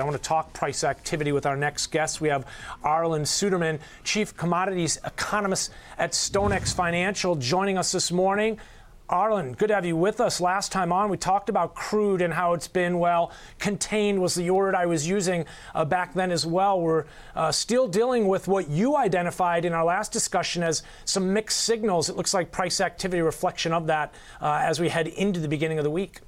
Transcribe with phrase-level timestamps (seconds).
[0.00, 2.22] I want to talk price activity with our next guest.
[2.22, 2.46] We have
[2.82, 8.58] Arlan Suderman, Chief Commodities Economist at StoneX Financial, joining us this morning.
[9.10, 10.40] Arlan, good to have you with us.
[10.40, 14.50] Last time on, we talked about crude and how it's been, well, contained was the
[14.50, 15.44] word I was using
[15.74, 16.80] uh, back then as well.
[16.80, 17.04] We're
[17.36, 22.08] uh, still dealing with what you identified in our last discussion as some mixed signals.
[22.08, 25.76] It looks like price activity reflection of that uh, as we head into the beginning
[25.76, 26.20] of the week.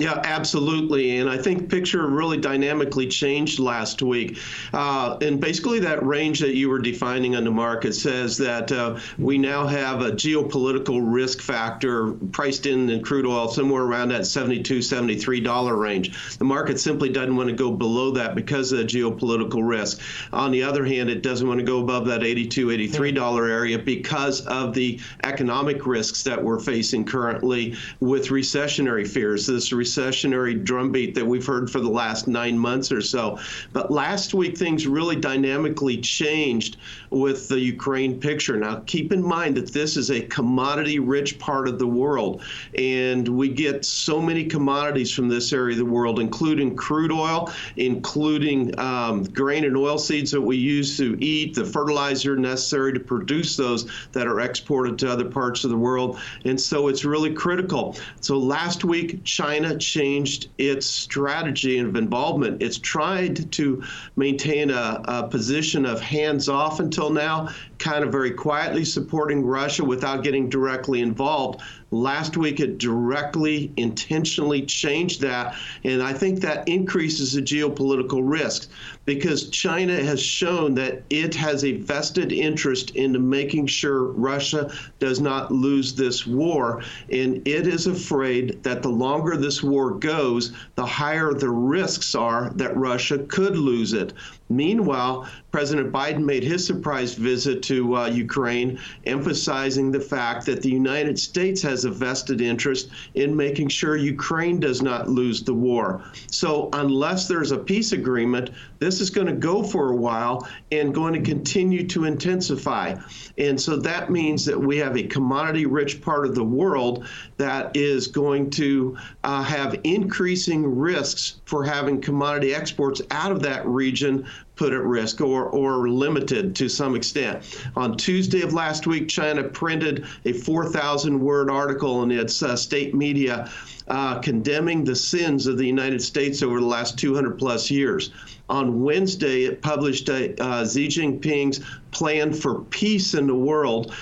[0.00, 1.18] Yeah, absolutely.
[1.18, 4.38] And I think picture really dynamically changed last week.
[4.72, 8.98] Uh, and basically, that range that you were defining on the market says that uh,
[9.18, 14.22] we now have a geopolitical risk factor priced in in crude oil somewhere around that
[14.22, 16.38] $72, $73 range.
[16.38, 20.00] The market simply doesn't want to go below that because of the geopolitical risk.
[20.32, 24.46] On the other hand, it doesn't want to go above that $82, $83 area because
[24.46, 29.46] of the economic risks that we're facing currently with recessionary fears.
[29.46, 33.38] This recessionary drumbeat that we've heard for the last nine months or so.
[33.72, 36.76] But last week, things really dynamically changed
[37.10, 38.56] with the Ukraine picture.
[38.56, 42.42] Now, keep in mind that this is a commodity rich part of the world,
[42.78, 47.50] and we get so many commodities from this area of the world, including crude oil,
[47.76, 53.00] including um, grain and oil seeds that we use to eat, the fertilizer necessary to
[53.00, 56.18] produce those that are exported to other parts of the world.
[56.44, 57.96] And so it's really critical.
[58.20, 62.62] So last week, China changed its strategy of involvement.
[62.62, 63.82] It's tried to
[64.16, 67.48] maintain a, a position of hands off until now,
[67.80, 71.60] kind of very quietly supporting Russia without getting directly involved.
[71.92, 75.56] Last week, it directly, intentionally changed that.
[75.82, 78.68] And I think that increases the geopolitical risks
[79.06, 84.70] because China has shown that it has a vested interest in making sure Russia
[85.00, 86.82] does not lose this war.
[87.10, 92.48] And it is afraid that the longer this war goes, the higher the risks are
[92.54, 94.14] that Russia could lose it.
[94.48, 100.70] Meanwhile, President Biden made his surprise visit to uh, Ukraine, emphasizing the fact that the
[100.70, 106.02] United States has a vested interest in making sure Ukraine does not lose the war.
[106.30, 110.94] So, unless there's a peace agreement, this is going to go for a while and
[110.94, 112.96] going to continue to intensify.
[113.38, 117.76] And so that means that we have a commodity rich part of the world that
[117.76, 124.26] is going to uh, have increasing risks for having commodity exports out of that region
[124.56, 127.42] put at risk or, or limited to some extent.
[127.76, 132.94] On Tuesday of last week, China printed a 4,000 word article in its uh, state
[132.94, 133.50] media
[133.88, 138.10] uh, condemning the sins of the United States over the last 200 plus years.
[138.50, 141.60] On Wednesday, it published a, uh, Xi Jinping's
[141.90, 143.94] plan for peace in the world,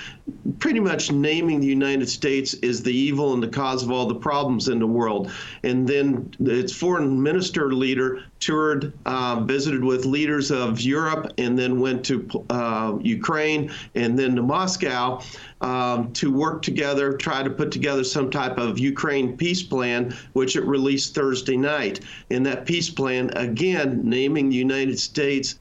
[0.59, 4.15] pretty much naming the United States as the evil and the cause of all the
[4.15, 5.31] problems in the world.
[5.62, 11.81] And then its foreign minister leader toured, uh, visited with leaders of Europe, and then
[11.81, 15.21] went to uh, Ukraine and then to Moscow
[15.61, 20.56] um, to work together, try to put together some type of Ukraine peace plan, which
[20.56, 22.00] it released Thursday night.
[22.31, 25.59] In that peace plan, again, naming the United States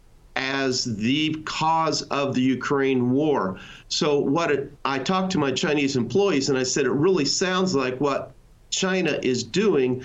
[0.67, 3.59] as the cause of the Ukraine war.
[3.88, 7.73] So, what it, I talked to my Chinese employees and I said, it really sounds
[7.73, 8.31] like what
[8.69, 10.03] China is doing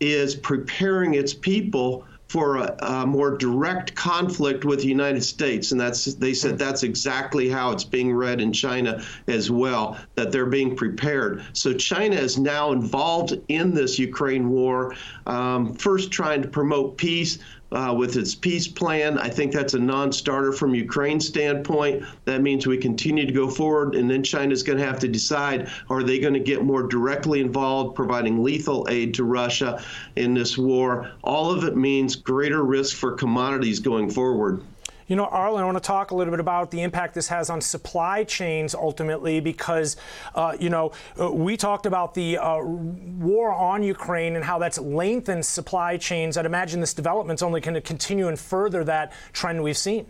[0.00, 5.72] is preparing its people for a, a, more direct conflict with the United States.
[5.72, 10.30] And that's they said that's exactly how it's being read in China as well, that
[10.30, 11.44] they're being prepared.
[11.54, 14.94] So China is now involved in this Ukraine war,
[15.26, 17.40] um, first trying to promote peace,
[17.72, 19.18] uh, with its peace plan.
[19.18, 22.04] I think that's a non starter from Ukraine's standpoint.
[22.24, 25.70] That means we continue to go forward, and then China's going to have to decide
[25.88, 29.82] are they going to get more directly involved, providing lethal aid to Russia
[30.16, 31.10] in this war?
[31.22, 34.62] All of it means greater risk for commodities going forward.
[35.10, 37.50] You know, Arlan, I want to talk a little bit about the impact this has
[37.50, 39.96] on supply chains ultimately, because,
[40.36, 44.78] uh, you know, uh, we talked about the uh, war on Ukraine and how that's
[44.78, 46.36] lengthened supply chains.
[46.36, 50.06] I'd imagine this development's only going to continue and further that trend we've seen.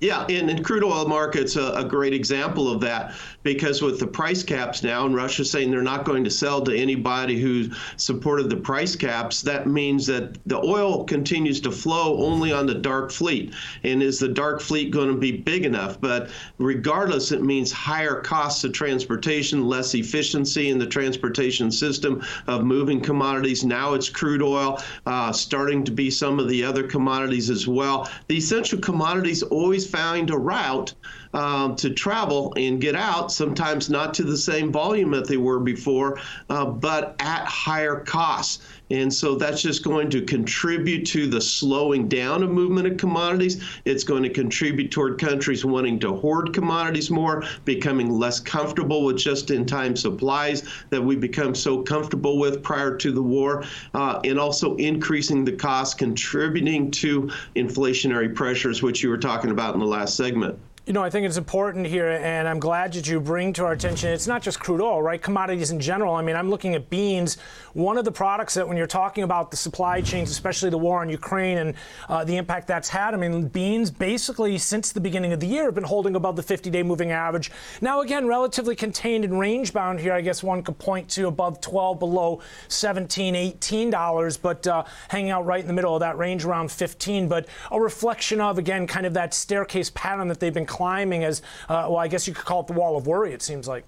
[0.00, 4.06] Yeah, and, and crude oil market's a, a, great example of that because with the
[4.06, 7.68] price caps now, and Russia saying they're not going to sell to anybody who
[7.98, 12.74] supported the price caps, that means that the oil continues to flow only on the
[12.74, 13.52] dark fleet.
[13.84, 16.00] And is the dark fleet going to be big enough?
[16.00, 22.64] But regardless, it means higher costs of transportation, less efficiency in the transportation system of
[22.64, 23.64] moving commodities.
[23.64, 28.10] Now it's crude oil, uh, starting to be some of the other commodities as well.
[28.28, 30.94] The essential commodities always find a route
[31.34, 35.60] um, to travel and get out, sometimes not to the same volume that they were
[35.60, 36.18] before,
[36.48, 38.62] uh, but at higher costs.
[38.90, 43.62] And so that's just going to contribute to the slowing down of movement of commodities.
[43.84, 49.16] It's going to contribute toward countries wanting to hoard commodities more, becoming less comfortable with
[49.16, 54.20] just in time supplies that we become so comfortable with prior to the war, uh,
[54.24, 59.80] and also increasing the cost, contributing to inflationary pressures, which you were talking about in
[59.80, 60.58] the last segment.
[60.86, 63.72] You know, I think it's important here, and I'm glad that you bring to our
[63.72, 64.10] attention.
[64.10, 65.20] It's not just crude oil, right?
[65.20, 66.14] Commodities in general.
[66.14, 67.36] I mean, I'm looking at beans.
[67.74, 71.02] One of the products that, when you're talking about the supply chains, especially the war
[71.02, 71.74] in Ukraine and
[72.08, 75.66] uh, the impact that's had, I mean, beans basically since the beginning of the year
[75.66, 77.52] have been holding above the 50-day moving average.
[77.82, 80.14] Now, again, relatively contained and range bound here.
[80.14, 85.30] I guess one could point to above 12, below 17, 18 dollars, but uh, hanging
[85.30, 87.28] out right in the middle of that range, around 15.
[87.28, 91.42] But a reflection of again, kind of that staircase pattern that they've been climbing as,
[91.68, 93.84] uh, well, I guess you could call it the wall of worry, it seems like.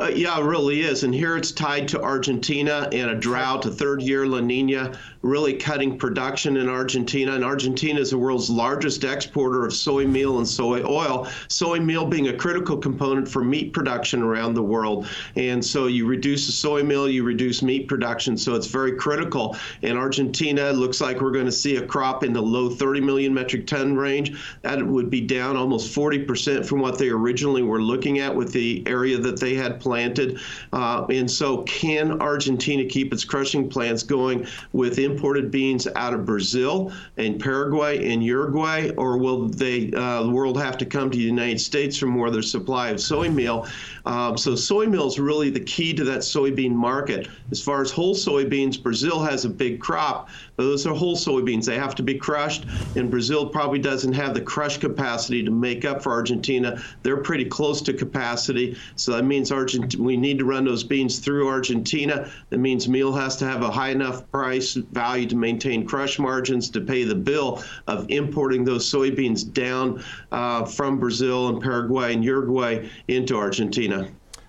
[0.00, 1.02] Uh, yeah, it really is.
[1.02, 5.54] And here it's tied to Argentina and a drought, a third year La Nina, really
[5.54, 7.32] cutting production in Argentina.
[7.32, 12.06] And Argentina is the world's largest exporter of soy meal and soy oil, soy meal
[12.06, 15.08] being a critical component for meat production around the world.
[15.34, 18.36] And so you reduce the soy meal, you reduce meat production.
[18.36, 19.56] So it's very critical.
[19.82, 23.34] And Argentina, looks like we're going to see a crop in the low 30 million
[23.34, 24.38] metric ton range.
[24.62, 28.84] That would be down almost 40% from what they originally were looking at with the
[28.86, 30.38] area that they had planted.
[30.74, 36.26] Uh, and so, can Argentina keep its crushing plants going with imported beans out of
[36.26, 41.16] Brazil and Paraguay and Uruguay, or will they uh, the world have to come to
[41.16, 43.66] the United States for more of their supply of soy meal?
[44.04, 47.28] Um, so, soy meal is really the key to that soybean market.
[47.50, 50.28] As far as whole soybeans, Brazil has a big crop,
[50.58, 51.64] those are whole soybeans.
[51.64, 52.66] They have to be crushed,
[52.96, 56.82] and Brazil probably doesn't have the crush capacity to make up for Argentina.
[57.02, 61.20] They're pretty close to capacity, so that means Argentina we need to run those beans
[61.20, 62.30] through Argentina.
[62.50, 66.70] That means meal has to have a high enough price value to maintain crush margins
[66.70, 70.02] to pay the bill of importing those soybeans down
[70.32, 74.08] uh, from Brazil and Paraguay and Uruguay into Argentina.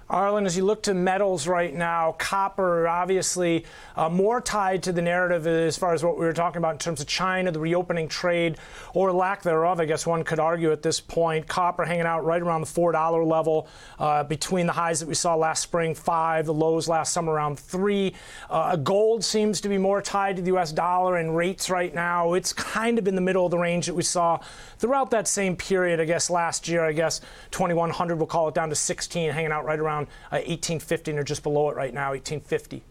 [0.10, 3.64] Arlan, as you look to metals right now, copper obviously
[3.96, 6.80] uh, more tied to the narrative as far as what we were talking about in
[6.80, 8.58] terms of China, the reopening trade,
[8.96, 11.48] or lack thereof, I guess one could argue at this point.
[11.48, 13.68] Copper hanging out right around the $4 level
[14.00, 17.60] uh, between the highs that we saw last spring, five, the lows last summer around
[17.60, 18.16] three.
[18.50, 20.72] Uh, gold seems to be more tied to the U.S.
[20.72, 22.34] dollar and rates right now.
[22.34, 24.40] It's kind of in the middle of the range that we saw
[24.80, 26.84] throughout that same period, I guess, last year.
[26.84, 27.22] I guess
[27.52, 31.24] 2100, we'll call it down to 16, hanging out right around around uh, 1850 or
[31.24, 32.84] just below it right now, 1850.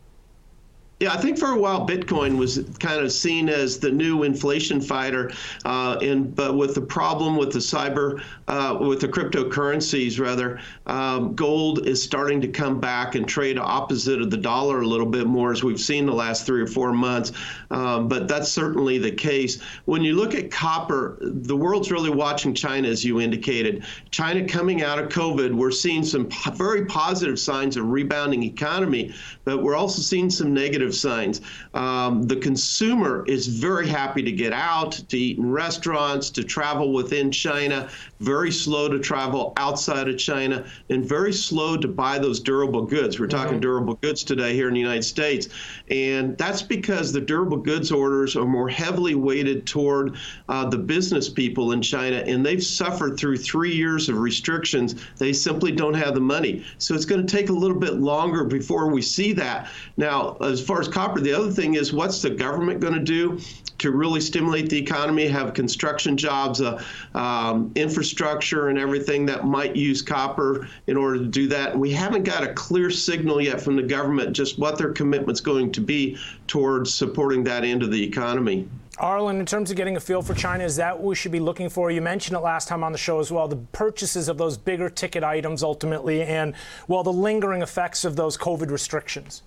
[1.00, 4.80] Yeah, I think for a while Bitcoin was kind of seen as the new inflation
[4.80, 5.30] fighter,
[5.64, 11.36] uh, and but with the problem with the cyber, uh, with the cryptocurrencies rather, um,
[11.36, 15.28] gold is starting to come back and trade opposite of the dollar a little bit
[15.28, 17.30] more as we've seen the last three or four months.
[17.70, 19.62] Um, but that's certainly the case.
[19.84, 23.84] When you look at copper, the world's really watching China, as you indicated.
[24.10, 29.14] China coming out of COVID, we're seeing some very positive signs of rebounding economy,
[29.44, 31.40] but we're also seeing some negative negative signs.
[31.74, 36.92] Um, the consumer is very happy to get out, to eat in restaurants, to travel
[36.92, 37.88] within China,
[38.20, 43.20] very slow to travel outside of China, and very slow to buy those durable goods.
[43.20, 43.60] We're talking mm-hmm.
[43.60, 45.48] durable goods today here in the United States.
[45.90, 50.16] And that's because the durable goods orders are more heavily weighted toward
[50.48, 54.94] uh, the business people in China, and they've suffered through three years of restrictions.
[55.16, 56.64] They simply don't have the money.
[56.78, 59.68] So it's going to take a little bit longer before we see that.
[59.96, 63.38] Now, as far as copper, the other thing is what's the government going to do
[63.78, 66.82] to really stimulate the economy, have construction jobs, uh,
[67.14, 71.72] um, infrastructure, and everything that might use copper in order to do that.
[71.72, 75.40] And we haven't got a clear signal yet from the government just what their commitment's
[75.40, 78.68] going to be towards supporting that end of the economy.
[78.98, 81.38] Arlan, in terms of getting a feel for China, is that what we should be
[81.38, 81.88] looking for?
[81.92, 84.90] You mentioned it last time on the show as well, the purchases of those bigger
[84.90, 86.52] ticket items ultimately, and
[86.88, 89.42] well, the lingering effects of those COVID restrictions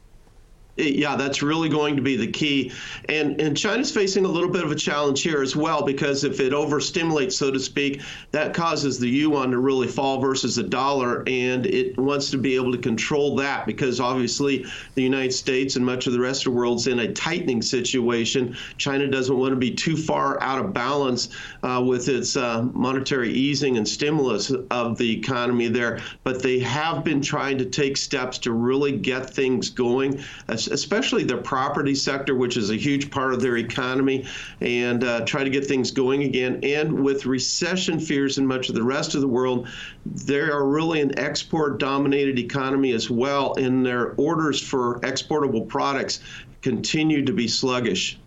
[0.81, 2.71] yeah, that's really going to be the key.
[3.09, 6.39] And and China's facing a little bit of a challenge here as well because if
[6.39, 11.23] it overstimulates, so to speak, that causes the yuan to really fall versus the dollar,
[11.27, 15.85] and it wants to be able to control that because obviously the United States and
[15.85, 18.55] much of the rest of the world's in a tightening situation.
[18.77, 21.29] China doesn't want to be too far out of balance
[21.63, 27.03] uh, with its uh, monetary easing and stimulus of the economy there, but they have
[27.03, 30.23] been trying to take steps to really get things going
[30.71, 34.25] especially the property sector, which is a huge part of their economy,
[34.61, 36.59] and uh, try to get things going again.
[36.63, 39.67] And with recession fears in much of the rest of the world,
[40.05, 46.21] they are really an export dominated economy as well, and their orders for exportable products
[46.61, 48.17] continue to be sluggish.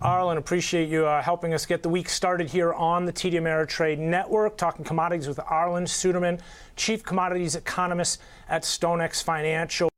[0.00, 3.98] Arlan, appreciate you uh, helping us get the week started here on the TD Ameritrade
[3.98, 6.40] Network, talking commodities with Arlan Suderman,
[6.76, 9.90] Chief Commodities Economist at StoneX Financial.